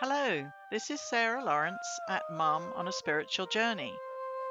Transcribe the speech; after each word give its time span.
Hello, 0.00 0.44
this 0.70 0.90
is 0.90 1.00
Sarah 1.00 1.42
Lawrence 1.42 1.98
at 2.10 2.30
Mum 2.30 2.70
on 2.74 2.86
a 2.86 2.92
Spiritual 2.92 3.46
Journey. 3.46 3.94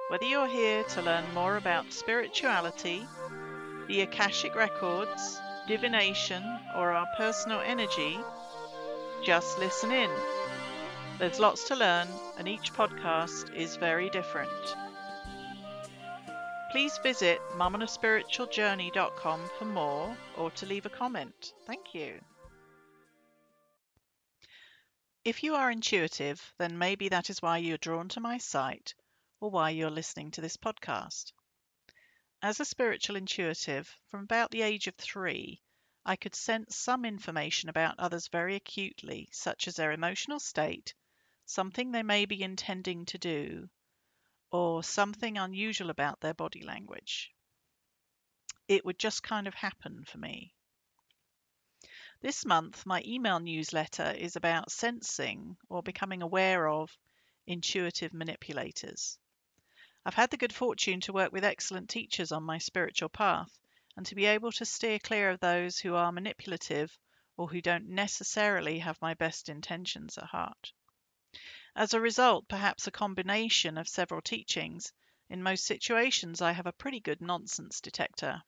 Whether 0.07 0.25
you're 0.25 0.47
here 0.47 0.83
to 0.85 1.03
learn 1.03 1.23
more 1.35 1.57
about 1.57 1.93
spirituality, 1.93 3.05
the 3.87 4.01
Akashic 4.01 4.55
Records, 4.55 5.39
divination, 5.67 6.43
or 6.75 6.93
our 6.93 7.05
personal 7.15 7.59
energy, 7.59 8.17
just 9.23 9.59
listen 9.59 9.91
in. 9.91 10.09
There's 11.19 11.39
lots 11.39 11.67
to 11.67 11.75
learn, 11.75 12.07
and 12.39 12.47
each 12.47 12.73
podcast 12.73 13.53
is 13.53 13.75
very 13.75 14.09
different. 14.09 14.49
Please 16.71 16.97
visit 17.03 17.39
mumonaspiritualjourney.com 17.55 19.41
for 19.59 19.65
more 19.65 20.17
or 20.37 20.49
to 20.49 20.65
leave 20.65 20.87
a 20.87 20.89
comment. 20.89 21.53
Thank 21.67 21.93
you. 21.93 22.19
If 25.25 25.41
you 25.41 25.55
are 25.55 25.71
intuitive, 25.71 26.53
then 26.59 26.77
maybe 26.77 27.09
that 27.09 27.31
is 27.31 27.41
why 27.41 27.57
you're 27.57 27.79
drawn 27.79 28.09
to 28.09 28.19
my 28.19 28.37
site 28.37 28.93
or 29.39 29.49
why 29.49 29.71
you're 29.71 29.89
listening 29.89 30.29
to 30.31 30.41
this 30.41 30.55
podcast. 30.55 31.33
As 32.43 32.59
a 32.59 32.65
spiritual 32.65 33.15
intuitive, 33.15 33.91
from 34.11 34.21
about 34.21 34.51
the 34.51 34.61
age 34.61 34.85
of 34.85 34.93
three, 34.93 35.63
I 36.05 36.15
could 36.15 36.35
sense 36.35 36.75
some 36.75 37.05
information 37.05 37.69
about 37.69 37.97
others 37.97 38.27
very 38.27 38.53
acutely, 38.53 39.27
such 39.31 39.67
as 39.67 39.77
their 39.77 39.93
emotional 39.93 40.39
state, 40.39 40.93
something 41.47 41.91
they 41.91 42.03
may 42.03 42.25
be 42.25 42.43
intending 42.43 43.07
to 43.07 43.17
do, 43.17 43.67
or 44.51 44.83
something 44.83 45.39
unusual 45.39 45.89
about 45.89 46.19
their 46.19 46.35
body 46.35 46.61
language. 46.61 47.33
It 48.67 48.85
would 48.85 48.99
just 48.99 49.23
kind 49.23 49.47
of 49.47 49.55
happen 49.55 50.05
for 50.05 50.19
me. 50.19 50.53
This 52.25 52.43
month, 52.43 52.87
my 52.87 53.03
email 53.05 53.39
newsletter 53.39 54.09
is 54.09 54.35
about 54.35 54.71
sensing 54.71 55.57
or 55.69 55.83
becoming 55.83 56.23
aware 56.23 56.67
of 56.67 56.97
intuitive 57.45 58.15
manipulators. 58.15 59.19
I've 60.03 60.15
had 60.15 60.31
the 60.31 60.37
good 60.37 60.51
fortune 60.51 61.01
to 61.01 61.13
work 61.13 61.31
with 61.31 61.43
excellent 61.43 61.87
teachers 61.87 62.31
on 62.31 62.41
my 62.41 62.57
spiritual 62.57 63.09
path 63.09 63.55
and 63.95 64.07
to 64.07 64.15
be 64.15 64.25
able 64.25 64.51
to 64.53 64.65
steer 64.65 64.97
clear 64.97 65.29
of 65.29 65.39
those 65.39 65.77
who 65.77 65.93
are 65.93 66.11
manipulative 66.11 66.97
or 67.37 67.47
who 67.47 67.61
don't 67.61 67.89
necessarily 67.89 68.79
have 68.79 68.99
my 69.03 69.13
best 69.13 69.47
intentions 69.47 70.17
at 70.17 70.23
heart. 70.23 70.73
As 71.75 71.93
a 71.93 72.01
result, 72.01 72.47
perhaps 72.47 72.87
a 72.87 72.91
combination 72.91 73.77
of 73.77 73.87
several 73.87 74.23
teachings, 74.23 74.91
in 75.29 75.43
most 75.43 75.63
situations 75.63 76.41
I 76.41 76.53
have 76.53 76.65
a 76.65 76.73
pretty 76.73 77.01
good 77.01 77.21
nonsense 77.21 77.81
detector. 77.81 78.41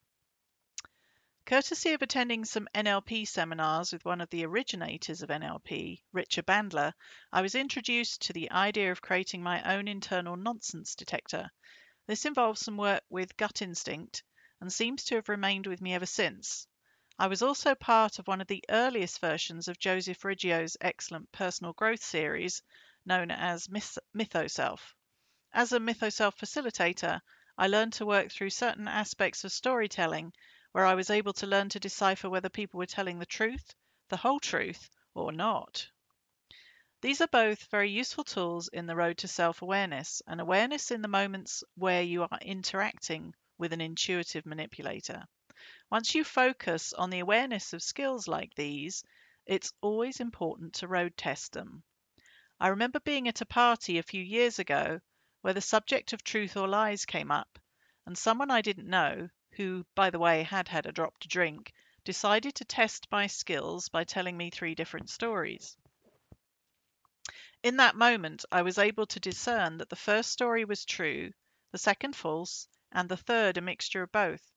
Courtesy 1.47 1.93
of 1.93 2.01
attending 2.01 2.43
some 2.43 2.67
NLP 2.75 3.25
seminars 3.25 3.93
with 3.93 4.03
one 4.03 4.19
of 4.19 4.29
the 4.29 4.45
originators 4.45 5.21
of 5.21 5.29
NLP, 5.29 6.03
Richard 6.11 6.45
Bandler, 6.45 6.91
I 7.31 7.41
was 7.41 7.55
introduced 7.55 8.23
to 8.23 8.33
the 8.33 8.51
idea 8.51 8.91
of 8.91 9.01
creating 9.01 9.41
my 9.41 9.63
own 9.63 9.87
internal 9.87 10.35
nonsense 10.35 10.93
detector. 10.93 11.49
This 12.05 12.25
involves 12.25 12.59
some 12.59 12.75
work 12.75 13.01
with 13.07 13.37
gut 13.37 13.61
instinct 13.61 14.23
and 14.59 14.73
seems 14.73 15.05
to 15.05 15.15
have 15.15 15.29
remained 15.29 15.67
with 15.67 15.79
me 15.79 15.93
ever 15.93 16.05
since. 16.05 16.67
I 17.17 17.27
was 17.27 17.41
also 17.41 17.75
part 17.75 18.19
of 18.19 18.27
one 18.27 18.41
of 18.41 18.47
the 18.47 18.65
earliest 18.67 19.21
versions 19.21 19.69
of 19.69 19.79
Joseph 19.79 20.25
Riggio's 20.25 20.75
excellent 20.81 21.31
personal 21.31 21.71
growth 21.71 22.03
series 22.03 22.61
known 23.05 23.31
as 23.31 23.67
MythoSelf. 23.67 24.81
As 25.53 25.71
a 25.71 25.79
MythoSelf 25.79 26.35
facilitator, 26.35 27.21
I 27.57 27.67
learned 27.67 27.93
to 27.93 28.05
work 28.05 28.33
through 28.33 28.49
certain 28.49 28.89
aspects 28.89 29.45
of 29.45 29.53
storytelling 29.53 30.33
where 30.77 30.85
I 30.85 30.93
was 30.93 31.09
able 31.09 31.33
to 31.33 31.47
learn 31.47 31.69
to 31.69 31.79
decipher 31.79 32.29
whether 32.29 32.49
people 32.49 32.77
were 32.77 32.85
telling 32.85 33.17
the 33.17 33.25
truth, 33.25 33.73
the 34.09 34.17
whole 34.17 34.39
truth, 34.39 34.91
or 35.15 35.31
not. 35.31 35.89
These 37.01 37.19
are 37.19 37.27
both 37.29 37.63
very 37.71 37.89
useful 37.89 38.23
tools 38.23 38.67
in 38.67 38.85
the 38.85 38.95
road 38.95 39.17
to 39.17 39.27
self 39.27 39.63
awareness 39.63 40.21
and 40.27 40.39
awareness 40.39 40.91
in 40.91 41.01
the 41.01 41.07
moments 41.07 41.63
where 41.73 42.03
you 42.03 42.21
are 42.21 42.39
interacting 42.43 43.33
with 43.57 43.73
an 43.73 43.81
intuitive 43.81 44.45
manipulator. 44.45 45.25
Once 45.89 46.13
you 46.13 46.23
focus 46.23 46.93
on 46.93 47.09
the 47.09 47.21
awareness 47.21 47.73
of 47.73 47.81
skills 47.81 48.27
like 48.27 48.53
these, 48.53 49.03
it's 49.47 49.73
always 49.81 50.19
important 50.19 50.75
to 50.75 50.87
road 50.87 51.17
test 51.17 51.53
them. 51.53 51.81
I 52.59 52.67
remember 52.67 52.99
being 52.99 53.27
at 53.27 53.41
a 53.41 53.47
party 53.47 53.97
a 53.97 54.03
few 54.03 54.21
years 54.21 54.59
ago 54.59 54.99
where 55.41 55.55
the 55.55 55.59
subject 55.59 56.13
of 56.13 56.23
truth 56.23 56.55
or 56.55 56.67
lies 56.67 57.03
came 57.03 57.31
up, 57.31 57.57
and 58.05 58.15
someone 58.15 58.51
I 58.51 58.61
didn't 58.61 58.87
know, 58.87 59.29
who, 59.57 59.83
by 59.95 60.09
the 60.09 60.19
way, 60.19 60.43
had 60.43 60.67
had 60.67 60.85
a 60.85 60.91
drop 60.91 61.17
to 61.17 61.27
drink, 61.27 61.73
decided 62.03 62.53
to 62.53 62.63
test 62.63 63.07
my 63.11 63.25
skills 63.25 63.89
by 63.89 64.03
telling 64.03 64.37
me 64.37 64.51
three 64.51 64.75
different 64.75 65.09
stories. 65.09 65.75
In 67.63 67.77
that 67.77 67.95
moment, 67.95 68.45
I 68.51 68.61
was 68.61 68.77
able 68.77 69.07
to 69.07 69.19
discern 69.19 69.79
that 69.79 69.89
the 69.89 69.95
first 69.95 70.31
story 70.31 70.63
was 70.63 70.85
true, 70.85 71.33
the 71.71 71.79
second 71.79 72.15
false, 72.15 72.67
and 72.91 73.09
the 73.09 73.17
third 73.17 73.57
a 73.57 73.61
mixture 73.61 74.03
of 74.03 74.11
both. 74.11 74.53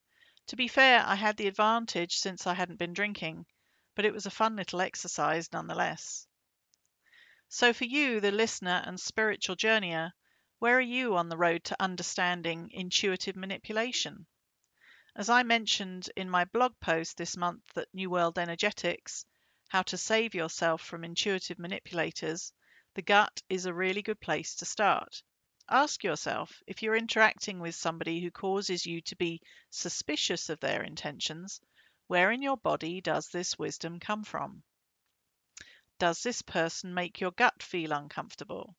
To 0.47 0.55
be 0.55 0.67
fair, 0.67 1.03
I 1.03 1.15
had 1.15 1.35
the 1.35 1.47
advantage 1.47 2.17
since 2.17 2.45
I 2.45 2.53
hadn't 2.53 2.77
been 2.77 2.93
drinking, 2.93 3.47
but 3.95 4.05
it 4.05 4.13
was 4.13 4.27
a 4.27 4.31
fun 4.31 4.55
little 4.55 4.81
exercise 4.81 5.51
nonetheless. 5.51 6.27
So, 7.49 7.73
for 7.73 7.85
you, 7.85 8.19
the 8.19 8.31
listener 8.31 8.83
and 8.85 8.99
spiritual 8.99 9.55
journeyer, 9.55 10.13
where 10.59 10.77
are 10.77 10.79
you 10.79 11.15
on 11.15 11.27
the 11.27 11.37
road 11.37 11.63
to 11.65 11.81
understanding 11.81 12.69
intuitive 12.71 13.35
manipulation? 13.35 14.27
As 15.13 15.29
I 15.29 15.43
mentioned 15.43 16.09
in 16.15 16.29
my 16.29 16.45
blog 16.45 16.79
post 16.79 17.17
this 17.17 17.35
month 17.35 17.77
at 17.77 17.93
New 17.93 18.09
World 18.09 18.39
Energetics, 18.39 19.25
How 19.67 19.81
to 19.83 19.97
Save 19.97 20.33
Yourself 20.33 20.81
from 20.81 21.03
Intuitive 21.03 21.59
Manipulators, 21.59 22.53
the 22.93 23.01
gut 23.01 23.43
is 23.49 23.65
a 23.65 23.73
really 23.73 24.01
good 24.01 24.21
place 24.21 24.55
to 24.55 24.65
start. 24.65 25.21
Ask 25.67 26.05
yourself 26.05 26.63
if 26.65 26.81
you're 26.81 26.95
interacting 26.95 27.59
with 27.59 27.75
somebody 27.75 28.21
who 28.21 28.31
causes 28.31 28.85
you 28.85 29.01
to 29.01 29.15
be 29.17 29.41
suspicious 29.69 30.47
of 30.47 30.61
their 30.61 30.81
intentions, 30.81 31.59
where 32.07 32.31
in 32.31 32.41
your 32.41 32.57
body 32.57 33.01
does 33.01 33.27
this 33.27 33.59
wisdom 33.59 33.99
come 33.99 34.23
from? 34.23 34.63
Does 35.99 36.23
this 36.23 36.41
person 36.41 36.93
make 36.93 37.19
your 37.19 37.31
gut 37.31 37.61
feel 37.61 37.91
uncomfortable? 37.91 38.77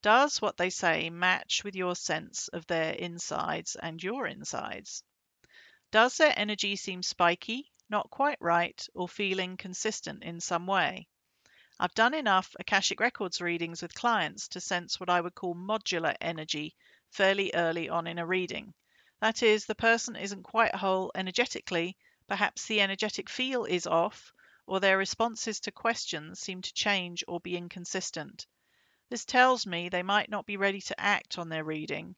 Does 0.00 0.40
what 0.40 0.56
they 0.56 0.70
say 0.70 1.10
match 1.10 1.62
with 1.62 1.76
your 1.76 1.94
sense 1.94 2.48
of 2.48 2.66
their 2.66 2.94
insides 2.94 3.76
and 3.76 4.02
your 4.02 4.26
insides? 4.26 5.04
Does 5.92 6.16
their 6.16 6.32
energy 6.38 6.76
seem 6.76 7.02
spiky, 7.02 7.70
not 7.90 8.08
quite 8.08 8.38
right, 8.40 8.88
or 8.94 9.06
feeling 9.06 9.58
consistent 9.58 10.24
in 10.24 10.40
some 10.40 10.66
way? 10.66 11.06
I've 11.78 11.92
done 11.92 12.14
enough 12.14 12.56
Akashic 12.58 12.98
Records 12.98 13.42
readings 13.42 13.82
with 13.82 13.94
clients 13.94 14.48
to 14.48 14.60
sense 14.62 14.98
what 14.98 15.10
I 15.10 15.20
would 15.20 15.34
call 15.34 15.54
modular 15.54 16.16
energy 16.18 16.74
fairly 17.10 17.50
early 17.52 17.90
on 17.90 18.06
in 18.06 18.18
a 18.18 18.24
reading. 18.24 18.72
That 19.20 19.42
is, 19.42 19.66
the 19.66 19.74
person 19.74 20.16
isn't 20.16 20.44
quite 20.44 20.74
whole 20.74 21.12
energetically, 21.14 21.98
perhaps 22.26 22.64
the 22.64 22.80
energetic 22.80 23.28
feel 23.28 23.66
is 23.66 23.86
off, 23.86 24.32
or 24.66 24.80
their 24.80 24.96
responses 24.96 25.60
to 25.60 25.72
questions 25.72 26.40
seem 26.40 26.62
to 26.62 26.72
change 26.72 27.22
or 27.28 27.38
be 27.38 27.54
inconsistent. 27.54 28.46
This 29.10 29.26
tells 29.26 29.66
me 29.66 29.90
they 29.90 30.02
might 30.02 30.30
not 30.30 30.46
be 30.46 30.56
ready 30.56 30.80
to 30.80 30.98
act 30.98 31.36
on 31.36 31.50
their 31.50 31.64
reading, 31.64 32.16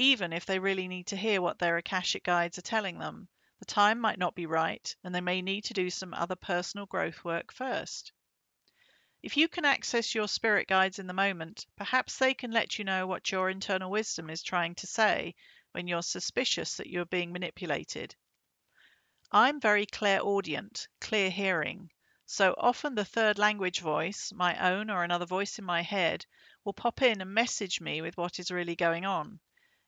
even 0.00 0.32
if 0.32 0.46
they 0.46 0.58
really 0.58 0.88
need 0.88 1.06
to 1.06 1.16
hear 1.16 1.42
what 1.42 1.58
their 1.58 1.76
Akashic 1.76 2.24
guides 2.24 2.56
are 2.56 2.62
telling 2.62 2.98
them. 2.98 3.28
The 3.58 3.66
time 3.66 4.00
might 4.00 4.18
not 4.18 4.34
be 4.34 4.46
right, 4.46 4.96
and 5.04 5.14
they 5.14 5.20
may 5.20 5.42
need 5.42 5.64
to 5.64 5.74
do 5.74 5.90
some 5.90 6.14
other 6.14 6.36
personal 6.36 6.86
growth 6.86 7.22
work 7.22 7.52
first. 7.52 8.10
If 9.22 9.36
you 9.36 9.46
can 9.46 9.66
access 9.66 10.14
your 10.14 10.26
spirit 10.26 10.68
guides 10.68 10.98
in 10.98 11.06
the 11.06 11.12
moment, 11.12 11.66
perhaps 11.76 12.16
they 12.16 12.32
can 12.32 12.50
let 12.50 12.78
you 12.78 12.84
know 12.86 13.06
what 13.06 13.30
your 13.30 13.50
internal 13.50 13.90
wisdom 13.90 14.30
is 14.30 14.42
trying 14.42 14.74
to 14.76 14.86
say 14.86 15.34
when 15.72 15.86
you're 15.86 16.02
suspicious 16.02 16.78
that 16.78 16.88
you're 16.88 17.04
being 17.04 17.30
manipulated. 17.30 18.16
I'm 19.30 19.60
very 19.60 19.84
clairaudient, 19.84 20.88
clear 21.02 21.28
hearing, 21.28 21.90
so 22.24 22.54
often 22.56 22.94
the 22.94 23.04
third 23.04 23.36
language 23.38 23.80
voice, 23.80 24.32
my 24.32 24.72
own 24.72 24.88
or 24.88 25.04
another 25.04 25.26
voice 25.26 25.58
in 25.58 25.66
my 25.66 25.82
head, 25.82 26.24
will 26.64 26.72
pop 26.72 27.02
in 27.02 27.20
and 27.20 27.34
message 27.34 27.82
me 27.82 28.00
with 28.00 28.16
what 28.16 28.38
is 28.38 28.50
really 28.50 28.76
going 28.76 29.04
on. 29.04 29.40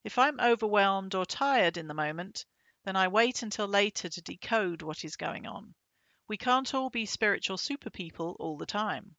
If 0.05 0.19
I'm 0.19 0.41
overwhelmed 0.41 1.15
or 1.15 1.25
tired 1.25 1.77
in 1.77 1.87
the 1.87 1.95
moment, 1.95 2.45
then 2.85 2.97
I 2.97 3.07
wait 3.07 3.43
until 3.43 3.69
later 3.69 4.09
to 4.09 4.21
decode 4.21 4.83
what 4.83 5.05
is 5.05 5.17
going 5.17 5.47
on. 5.47 5.75
We 6.27 6.37
can't 6.37 6.75
all 6.75 6.91
be 6.91 7.07
spiritual 7.07 7.57
super 7.57 7.91
people 7.91 8.37
all 8.41 8.57
the 8.57 8.67
time. 8.67 9.15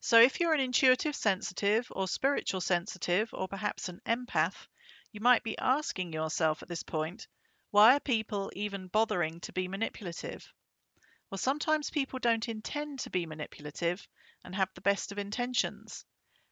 So, 0.00 0.20
if 0.20 0.40
you're 0.40 0.54
an 0.54 0.60
intuitive 0.60 1.14
sensitive 1.14 1.86
or 1.90 2.08
spiritual 2.08 2.60
sensitive 2.60 3.28
or 3.34 3.46
perhaps 3.46 3.88
an 3.88 4.00
empath, 4.06 4.68
you 5.12 5.20
might 5.20 5.42
be 5.42 5.58
asking 5.58 6.12
yourself 6.12 6.62
at 6.62 6.68
this 6.68 6.82
point, 6.82 7.26
why 7.70 7.96
are 7.96 8.00
people 8.00 8.50
even 8.54 8.88
bothering 8.88 9.40
to 9.40 9.52
be 9.52 9.68
manipulative? 9.68 10.50
Well, 11.28 11.38
sometimes 11.38 11.90
people 11.90 12.20
don't 12.20 12.48
intend 12.48 13.00
to 13.00 13.10
be 13.10 13.26
manipulative 13.26 14.08
and 14.44 14.54
have 14.54 14.72
the 14.74 14.80
best 14.80 15.12
of 15.12 15.18
intentions. 15.18 16.06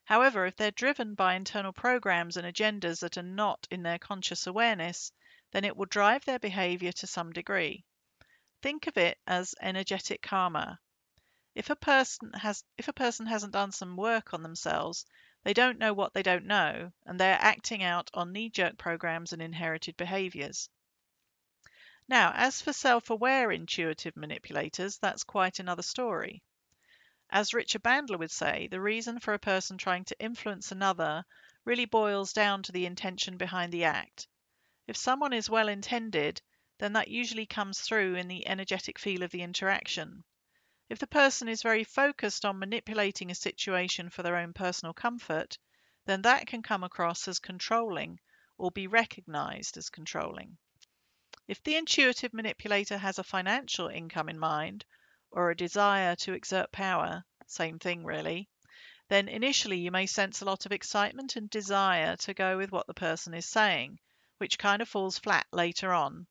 However, 0.05 0.45
if 0.45 0.55
they're 0.55 0.69
driven 0.69 1.15
by 1.15 1.33
internal 1.33 1.73
programs 1.73 2.37
and 2.37 2.45
agendas 2.45 2.99
that 2.99 3.17
are 3.17 3.23
not 3.23 3.67
in 3.71 3.81
their 3.81 3.97
conscious 3.97 4.45
awareness, 4.45 5.11
then 5.51 5.65
it 5.65 5.75
will 5.75 5.87
drive 5.87 6.23
their 6.25 6.37
behavior 6.37 6.91
to 6.91 7.07
some 7.07 7.33
degree. 7.33 7.83
Think 8.61 8.85
of 8.85 8.97
it 8.97 9.17
as 9.25 9.55
energetic 9.59 10.21
karma. 10.21 10.79
If 11.55 11.71
a 11.71 11.75
person 11.75 12.33
has 12.33 12.63
if 12.77 12.87
a 12.87 12.93
person 12.93 13.25
hasn't 13.25 13.53
done 13.53 13.71
some 13.71 13.97
work 13.97 14.33
on 14.33 14.43
themselves, 14.43 15.05
they 15.43 15.53
don't 15.53 15.79
know 15.79 15.93
what 15.93 16.13
they 16.13 16.23
don't 16.23 16.45
know, 16.45 16.91
and 17.05 17.19
they 17.19 17.31
are 17.31 17.41
acting 17.41 17.81
out 17.81 18.11
on 18.13 18.31
knee-jerk 18.31 18.77
programs 18.77 19.33
and 19.33 19.41
inherited 19.41 19.97
behaviors. 19.97 20.69
Now, 22.07 22.31
as 22.35 22.61
for 22.61 22.73
self-aware 22.73 23.51
intuitive 23.51 24.15
manipulators, 24.15 24.97
that's 24.97 25.23
quite 25.23 25.59
another 25.59 25.81
story. 25.81 26.43
As 27.31 27.53
Richard 27.53 27.81
Bandler 27.81 28.19
would 28.19 28.31
say, 28.31 28.67
the 28.67 28.79
reason 28.79 29.19
for 29.19 29.33
a 29.33 29.39
person 29.39 29.77
trying 29.77 30.05
to 30.05 30.19
influence 30.19 30.71
another 30.71 31.25
really 31.63 31.85
boils 31.85 32.33
down 32.33 32.61
to 32.63 32.71
the 32.71 32.85
intention 32.85 33.37
behind 33.37 33.71
the 33.71 33.85
act. 33.85 34.27
If 34.85 34.95
someone 34.95 35.33
is 35.33 35.49
well 35.49 35.67
intended, 35.67 36.41
then 36.77 36.93
that 36.93 37.07
usually 37.07 37.47
comes 37.47 37.81
through 37.81 38.13
in 38.15 38.27
the 38.27 38.47
energetic 38.47 38.99
feel 38.99 39.23
of 39.23 39.31
the 39.31 39.41
interaction. 39.41 40.23
If 40.87 40.99
the 40.99 41.07
person 41.07 41.47
is 41.47 41.63
very 41.63 41.83
focused 41.83 42.45
on 42.45 42.59
manipulating 42.59 43.31
a 43.31 43.35
situation 43.35 44.11
for 44.11 44.21
their 44.21 44.35
own 44.35 44.53
personal 44.53 44.93
comfort, 44.93 45.57
then 46.05 46.21
that 46.21 46.45
can 46.45 46.61
come 46.61 46.83
across 46.83 47.27
as 47.27 47.39
controlling 47.39 48.19
or 48.59 48.69
be 48.69 48.85
recognized 48.85 49.77
as 49.77 49.89
controlling. 49.89 50.59
If 51.47 51.63
the 51.63 51.75
intuitive 51.75 52.33
manipulator 52.33 52.99
has 52.99 53.17
a 53.17 53.23
financial 53.23 53.87
income 53.87 54.29
in 54.29 54.37
mind, 54.37 54.85
or 55.35 55.51
a 55.51 55.55
desire 55.55 56.15
to 56.15 56.33
exert 56.33 56.71
power, 56.71 57.23
same 57.45 57.77
thing 57.77 58.05
really, 58.05 58.49
then 59.09 59.27
initially 59.27 59.77
you 59.77 59.91
may 59.91 60.05
sense 60.05 60.41
a 60.41 60.45
lot 60.45 60.65
of 60.65 60.71
excitement 60.71 61.35
and 61.35 61.49
desire 61.49 62.15
to 62.15 62.33
go 62.33 62.57
with 62.57 62.71
what 62.71 62.87
the 62.87 62.93
person 62.93 63.33
is 63.33 63.45
saying, 63.45 63.99
which 64.37 64.57
kind 64.57 64.81
of 64.81 64.87
falls 64.87 65.19
flat 65.19 65.45
later 65.51 65.93
on, 65.93 66.25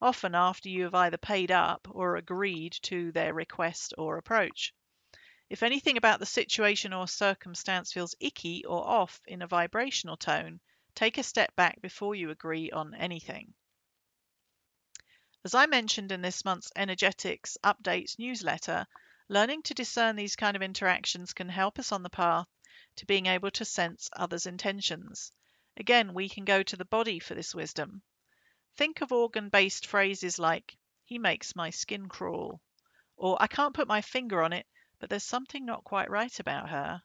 often 0.00 0.36
after 0.36 0.68
you 0.68 0.84
have 0.84 0.94
either 0.94 1.18
paid 1.18 1.50
up 1.50 1.88
or 1.90 2.16
agreed 2.16 2.78
to 2.80 3.10
their 3.10 3.34
request 3.34 3.92
or 3.98 4.18
approach. 4.18 4.72
If 5.50 5.62
anything 5.62 5.96
about 5.96 6.20
the 6.20 6.26
situation 6.26 6.92
or 6.92 7.08
circumstance 7.08 7.92
feels 7.92 8.14
icky 8.20 8.64
or 8.64 8.88
off 8.88 9.20
in 9.26 9.42
a 9.42 9.48
vibrational 9.48 10.16
tone, 10.16 10.60
take 10.94 11.18
a 11.18 11.22
step 11.24 11.54
back 11.56 11.82
before 11.82 12.14
you 12.14 12.30
agree 12.30 12.70
on 12.70 12.94
anything. 12.94 13.52
As 15.44 15.54
I 15.54 15.66
mentioned 15.66 16.10
in 16.10 16.22
this 16.22 16.44
month's 16.44 16.72
Energetics 16.74 17.58
Updates 17.62 18.18
newsletter, 18.18 18.86
Learning 19.28 19.62
to 19.62 19.72
discern 19.72 20.16
these 20.16 20.36
kind 20.36 20.54
of 20.54 20.62
interactions 20.62 21.32
can 21.32 21.48
help 21.48 21.78
us 21.78 21.92
on 21.92 22.02
the 22.02 22.10
path 22.10 22.46
to 22.96 23.06
being 23.06 23.24
able 23.24 23.50
to 23.52 23.64
sense 23.64 24.10
others' 24.12 24.44
intentions. 24.44 25.32
Again, 25.78 26.12
we 26.12 26.28
can 26.28 26.44
go 26.44 26.62
to 26.62 26.76
the 26.76 26.84
body 26.84 27.18
for 27.18 27.34
this 27.34 27.54
wisdom. 27.54 28.02
Think 28.76 29.00
of 29.00 29.12
organ 29.12 29.48
based 29.48 29.86
phrases 29.86 30.38
like, 30.38 30.76
he 31.04 31.18
makes 31.18 31.56
my 31.56 31.70
skin 31.70 32.06
crawl, 32.06 32.60
or 33.16 33.40
I 33.40 33.46
can't 33.46 33.74
put 33.74 33.88
my 33.88 34.02
finger 34.02 34.42
on 34.42 34.52
it, 34.52 34.66
but 34.98 35.08
there's 35.08 35.24
something 35.24 35.64
not 35.64 35.84
quite 35.84 36.10
right 36.10 36.38
about 36.38 36.68
her. 36.68 37.02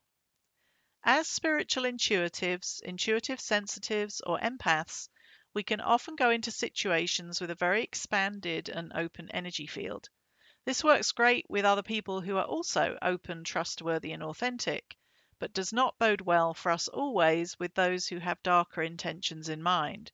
As 1.03 1.29
spiritual 1.29 1.85
intuitives, 1.85 2.81
intuitive 2.81 3.39
sensitives, 3.39 4.19
or 4.19 4.39
empaths, 4.39 5.07
we 5.53 5.63
can 5.63 5.81
often 5.81 6.15
go 6.15 6.29
into 6.29 6.51
situations 6.51 7.41
with 7.41 7.49
a 7.49 7.55
very 7.55 7.83
expanded 7.83 8.69
and 8.69 8.91
open 8.93 9.29
energy 9.31 9.65
field. 9.65 10.09
This 10.65 10.83
works 10.83 11.11
great 11.11 11.49
with 11.49 11.65
other 11.65 11.81
people 11.81 12.21
who 12.21 12.37
are 12.37 12.45
also 12.45 12.97
open, 13.01 13.43
trustworthy, 13.43 14.11
and 14.11 14.21
authentic, 14.21 14.95
but 15.39 15.53
does 15.53 15.73
not 15.73 15.97
bode 15.97 16.21
well 16.21 16.53
for 16.53 16.71
us 16.71 16.87
always 16.87 17.57
with 17.57 17.73
those 17.73 18.07
who 18.07 18.19
have 18.19 18.43
darker 18.43 18.83
intentions 18.83 19.49
in 19.49 19.63
mind. 19.63 20.11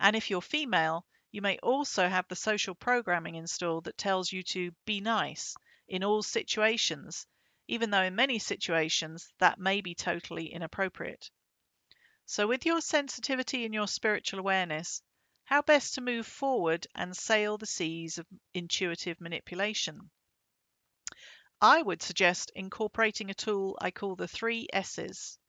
And 0.00 0.16
if 0.16 0.30
you're 0.30 0.42
female, 0.42 1.06
you 1.30 1.42
may 1.42 1.58
also 1.58 2.08
have 2.08 2.26
the 2.26 2.34
social 2.34 2.74
programming 2.74 3.36
installed 3.36 3.84
that 3.84 3.98
tells 3.98 4.32
you 4.32 4.42
to 4.44 4.72
be 4.84 5.00
nice 5.00 5.54
in 5.86 6.02
all 6.02 6.22
situations, 6.22 7.26
even 7.68 7.90
though 7.90 8.02
in 8.02 8.16
many 8.16 8.38
situations 8.38 9.32
that 9.38 9.60
may 9.60 9.80
be 9.80 9.94
totally 9.94 10.52
inappropriate. 10.52 11.30
So, 12.32 12.46
with 12.46 12.64
your 12.64 12.80
sensitivity 12.80 13.64
and 13.64 13.74
your 13.74 13.88
spiritual 13.88 14.38
awareness, 14.38 15.02
how 15.46 15.62
best 15.62 15.94
to 15.94 16.00
move 16.00 16.28
forward 16.28 16.86
and 16.94 17.16
sail 17.16 17.58
the 17.58 17.66
seas 17.66 18.18
of 18.18 18.26
intuitive 18.54 19.20
manipulation. 19.20 20.12
I 21.60 21.82
would 21.82 22.02
suggest 22.02 22.52
incorporating 22.54 23.30
a 23.30 23.34
tool 23.34 23.76
I 23.80 23.90
call 23.90 24.14
the 24.14 24.28
three 24.28 24.68
S's. 24.72 25.40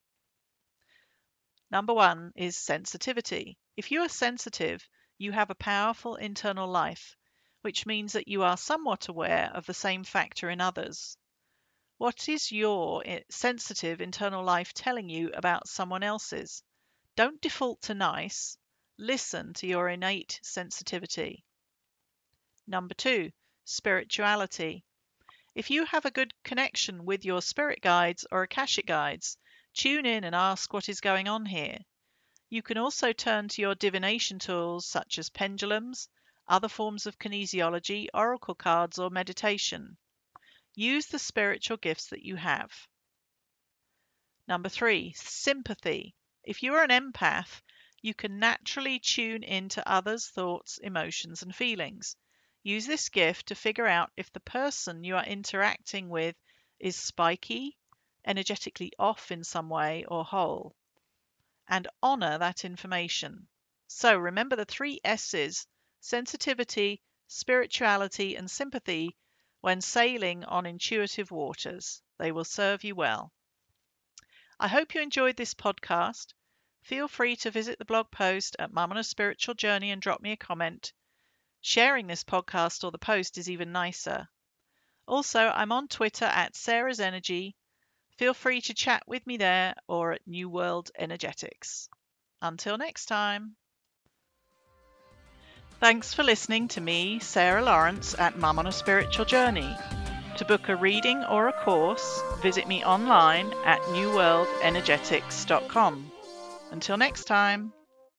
Number 1.70 1.94
one 1.94 2.32
is 2.36 2.58
sensitivity. 2.58 3.60
If 3.78 3.92
you 3.92 4.02
are 4.02 4.10
sensitive, 4.10 4.90
you 5.20 5.34
have 5.34 5.52
a 5.52 5.56
powerful 5.56 6.16
internal 6.16 6.68
life, 6.68 7.16
which 7.62 7.86
means 7.86 8.14
that 8.14 8.28
you 8.28 8.42
are 8.42 8.58
somewhat 8.58 9.08
aware 9.08 9.52
of 9.54 9.68
the 9.68 9.76
same 9.76 10.04
factor 10.04 10.50
in 10.50 10.60
others. 10.60 11.16
What 12.00 12.28
is 12.28 12.52
your 12.52 13.04
eh, 13.06 13.22
sensitive 13.30 14.02
internal 14.02 14.44
life 14.44 14.74
telling 14.74 15.10
you 15.10 15.30
about 15.36 15.70
someone 15.70 16.02
else's? 16.02 16.64
Don't 17.24 17.40
default 17.40 17.84
to 17.84 17.94
nice, 17.94 18.58
Listen 18.98 19.54
to 19.54 19.68
your 19.68 19.88
innate 19.88 20.40
sensitivity. 20.42 21.46
Number 22.66 22.96
two, 22.96 23.32
spirituality. 23.64 24.84
If 25.54 25.70
you 25.70 25.86
have 25.86 26.06
a 26.06 26.10
good 26.10 26.34
connection 26.44 27.06
with 27.06 27.24
your 27.24 27.44
spirit 27.44 27.80
guides 27.80 28.26
or 28.32 28.42
Akashic 28.42 28.88
guides, 28.88 29.38
tune 29.76 30.08
in 30.08 30.24
and 30.24 30.34
ask 30.34 30.74
what 30.74 30.90
is 30.90 31.00
going 31.00 31.28
on 31.28 31.46
here. 31.46 31.78
You 32.50 32.64
can 32.64 32.80
also 32.80 33.14
turn 33.14 33.50
to 33.50 33.62
your 33.62 33.76
divination 33.76 34.40
tools 34.40 34.88
such 34.88 35.20
as 35.20 35.30
pendulums, 35.30 36.10
other 36.48 36.70
forms 36.70 37.06
of 37.06 37.20
kinesiology, 37.20 38.08
oracle 38.16 38.56
cards, 38.56 38.98
or 38.98 39.12
meditation. 39.12 39.96
Use 40.74 41.06
the 41.06 41.20
spiritual 41.20 41.78
gifts 41.78 42.08
that 42.08 42.24
you 42.26 42.38
have. 42.38 42.88
Number 44.48 44.70
three, 44.70 45.14
sympathy. 45.14 46.16
If 46.44 46.64
you 46.64 46.74
are 46.74 46.84
an 46.84 46.90
empath, 46.90 47.62
you 48.02 48.16
can 48.16 48.40
naturally 48.40 49.00
tune 49.00 49.44
into 49.44 49.88
others' 49.88 50.28
thoughts, 50.28 50.80
emotions, 50.80 51.44
and 51.44 51.56
feelings. 51.56 52.16
Use 52.64 52.88
this 52.88 53.10
gift 53.10 53.48
to 53.48 53.56
figure 53.56 53.86
out 53.86 54.12
if 54.18 54.34
the 54.34 54.40
person 54.40 55.04
you 55.04 55.16
are 55.18 55.26
interacting 55.26 56.10
with 56.10 56.36
is 56.80 56.96
spiky, 56.96 57.78
energetically 58.26 58.92
off 58.98 59.32
in 59.32 59.44
some 59.44 59.70
way, 59.70 60.04
or 60.06 60.26
whole, 60.26 60.76
and 61.68 61.88
honor 62.02 62.40
that 62.40 62.66
information. 62.66 63.48
So 63.88 64.18
remember 64.18 64.56
the 64.56 64.66
three 64.66 65.00
S's 65.04 65.68
sensitivity, 66.00 67.04
spirituality, 67.28 68.36
and 68.36 68.50
sympathy 68.50 69.16
when 69.60 69.80
sailing 69.80 70.44
on 70.46 70.66
intuitive 70.66 71.30
waters. 71.30 72.02
They 72.18 72.32
will 72.32 72.46
serve 72.46 72.84
you 72.84 72.96
well. 72.96 73.32
I 74.62 74.68
hope 74.68 74.94
you 74.94 75.02
enjoyed 75.02 75.38
this 75.38 75.56
podcast. 75.56 76.36
Feel 76.84 77.08
free 77.08 77.36
to 77.38 77.50
visit 77.50 77.80
the 77.80 77.86
blog 77.86 78.12
post 78.12 78.56
at 78.60 78.72
Mum 78.72 78.92
on 78.92 78.98
a 78.98 79.04
Spiritual 79.04 79.56
Journey 79.56 79.90
and 79.90 80.00
drop 80.00 80.22
me 80.22 80.34
a 80.34 80.38
comment. 80.38 80.94
Sharing 81.62 82.06
this 82.06 82.24
podcast 82.24 82.84
or 82.84 82.92
the 82.92 83.00
post 83.00 83.40
is 83.40 83.50
even 83.50 83.72
nicer. 83.72 84.28
Also, 85.08 85.40
I'm 85.40 85.72
on 85.72 85.88
Twitter 85.88 86.26
at 86.26 86.56
Sarah's 86.56 87.00
Energy. 87.00 87.56
Feel 88.18 88.36
free 88.36 88.62
to 88.62 88.76
chat 88.76 89.02
with 89.08 89.26
me 89.26 89.38
there 89.38 89.74
or 89.88 90.12
at 90.12 90.28
New 90.28 90.48
World 90.48 90.92
Energetics. 90.96 91.90
Until 92.40 92.78
next 92.78 93.08
time. 93.08 93.56
Thanks 95.80 96.14
for 96.14 96.22
listening 96.22 96.68
to 96.68 96.82
me, 96.82 97.18
Sarah 97.18 97.64
Lawrence, 97.64 98.14
at 98.14 98.38
Mum 98.38 98.60
on 98.60 98.68
a 98.68 98.72
Spiritual 98.72 99.26
Journey. 99.26 99.76
To 100.42 100.48
book 100.48 100.70
a 100.70 100.76
reading 100.76 101.24
or 101.26 101.50
a 101.50 101.54
course, 101.54 102.24
visit 102.42 102.68
me 102.68 102.84
online 102.84 103.54
at 103.64 103.80
newworldenergetics.com. 103.94 106.12
Until 106.72 106.98
next 106.98 107.26
time. 107.26 107.74